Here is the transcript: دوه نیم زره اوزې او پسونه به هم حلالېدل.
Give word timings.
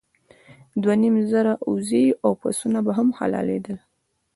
دوه 0.81 0.95
نیم 1.01 1.15
زره 1.31 1.53
اوزې 1.67 2.05
او 2.23 2.31
پسونه 2.41 2.79
به 2.85 2.91
هم 2.97 3.07
حلالېدل. 3.17 3.77